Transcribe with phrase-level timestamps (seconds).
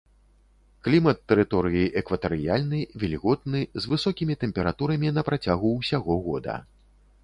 [0.87, 6.63] Клімат тэрыторыі экватарыяльны, вільготны, з высокімі тэмпературамі на працягу ўсяго года.